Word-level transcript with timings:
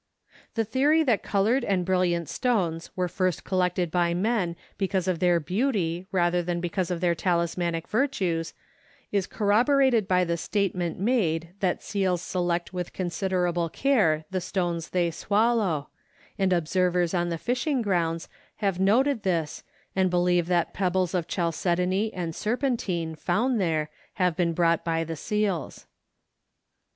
The 0.55 0.65
theory 0.65 1.03
that 1.03 1.21
colored 1.21 1.63
and 1.63 1.85
brilliant 1.85 2.27
stones 2.27 2.89
were 2.95 3.07
first 3.07 3.43
collected 3.43 3.91
by 3.91 4.15
men 4.15 4.55
because 4.79 5.07
of 5.07 5.19
their 5.19 5.39
beauty 5.39 6.07
rather 6.11 6.41
than 6.41 6.59
because 6.59 6.89
of 6.89 7.01
their 7.01 7.13
talismanic 7.13 7.87
virtues, 7.87 8.55
is 9.11 9.27
corroborated 9.27 10.07
by 10.07 10.23
the 10.23 10.37
statement 10.37 10.97
made 10.97 11.49
that 11.59 11.83
seals 11.83 12.23
select 12.23 12.73
with 12.73 12.93
considerable 12.93 13.69
care 13.69 14.25
the 14.31 14.41
stones 14.41 14.89
they 14.89 15.11
swallow, 15.11 15.89
and 16.35 16.51
observers 16.51 17.13
on 17.13 17.29
the 17.29 17.37
fishing 17.37 17.83
grounds 17.83 18.27
have 18.55 18.79
noted 18.79 19.21
this 19.21 19.61
and 19.95 20.09
believe 20.09 20.47
that 20.47 20.73
pebbles 20.73 21.13
of 21.13 21.27
chalcedony 21.27 22.11
and 22.11 22.33
serpentine 22.35 23.13
found 23.13 23.61
there 23.61 23.91
have 24.13 24.35
been 24.35 24.53
brought 24.53 24.83
by 24.83 25.03
the 25.03 25.15
seals. 25.15 25.85